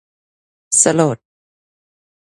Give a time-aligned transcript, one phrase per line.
[0.81, 1.17] สลด